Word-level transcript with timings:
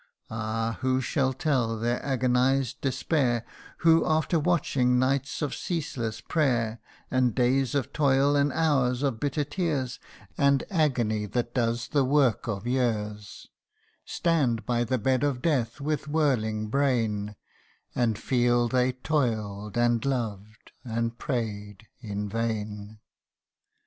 Ah! 0.31 0.79
who 0.81 0.99
shall 0.99 1.31
tell 1.31 1.77
their 1.77 2.03
agonized 2.03 2.81
despair, 2.81 3.45
Who, 3.85 4.03
after 4.03 4.39
watchful 4.39 4.85
nights 4.85 5.43
of 5.43 5.53
ceaseless 5.53 6.21
prayer, 6.21 6.79
And 7.11 7.35
days 7.35 7.75
of 7.75 7.93
toil, 7.93 8.35
and 8.35 8.51
hours 8.51 9.03
of 9.03 9.19
bitter 9.19 9.43
tears, 9.43 9.99
And 10.39 10.63
agony 10.71 11.27
that 11.27 11.53
does 11.53 11.89
the 11.89 12.03
work 12.03 12.47
of 12.47 12.65
years 12.65 13.47
Stand 14.03 14.65
by 14.65 14.85
the 14.85 14.97
bed 14.97 15.23
of 15.23 15.39
death 15.39 15.79
with 15.79 16.07
whirling 16.07 16.69
brain, 16.69 17.35
And 17.93 18.17
feel 18.17 18.67
they 18.67 18.93
toil'd, 18.93 19.77
and 19.77 20.03
loved, 20.03 20.71
and 20.83 21.15
pray'd, 21.19 21.85
in 21.99 22.27
vain. 22.27 22.97